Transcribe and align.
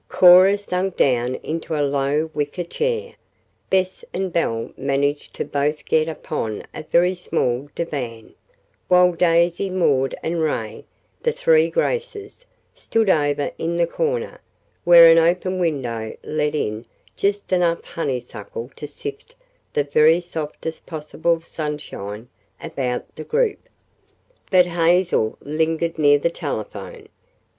Cora 0.09 0.57
sank 0.57 0.97
down 0.97 1.35
into 1.43 1.75
a 1.75 1.85
low 1.85 2.31
wicker 2.33 2.63
chair. 2.63 3.13
Bess 3.69 4.03
and 4.15 4.33
Belle 4.33 4.71
managed 4.75 5.35
to 5.35 5.45
both 5.45 5.85
get 5.85 6.07
upon 6.07 6.65
a 6.73 6.81
very 6.81 7.13
small 7.13 7.69
divan, 7.75 8.33
while 8.87 9.11
Daisy, 9.11 9.69
Maud 9.69 10.15
and 10.23 10.41
Ray, 10.41 10.85
the 11.21 11.31
"three 11.31 11.69
graces," 11.69 12.47
stood 12.73 13.11
over 13.11 13.51
in 13.59 13.77
the 13.77 13.85
corner, 13.85 14.41
where 14.85 15.05
an 15.11 15.19
open 15.19 15.59
window 15.59 16.17
let 16.23 16.55
in 16.55 16.85
just 17.15 17.51
enough 17.53 17.83
honeysuckle 17.83 18.71
to 18.77 18.87
sift 18.87 19.35
the 19.71 19.83
very 19.83 20.19
softest 20.19 20.87
possible 20.87 21.39
sunshine 21.41 22.27
about 22.59 23.15
the 23.15 23.23
group. 23.23 23.69
But 24.49 24.65
Hazel 24.65 25.37
lingered 25.43 25.99
near 25.99 26.17
the 26.17 26.31
telephone. 26.31 27.07